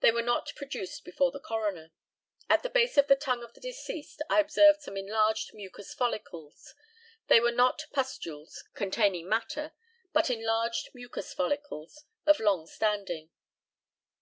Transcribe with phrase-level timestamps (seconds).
[0.00, 1.92] They were not produced before the coroner.
[2.48, 6.74] At the base of the tongue of the deceased I observed some enlarged mucous follicles;
[7.26, 9.72] they were not pustules containing matter,
[10.14, 13.28] but enlarged mucous follicles of long standing.